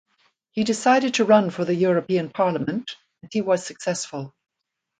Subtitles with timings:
[0.49, 4.33] He decided to run for the European Parliament and he was successful.